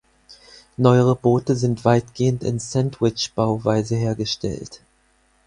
[0.77, 4.81] Neuere Boote sind weitgehend in Sandwichbauweise hergestellt.